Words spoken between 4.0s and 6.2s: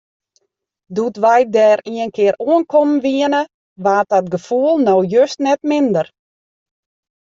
dat gefoel no just net minder.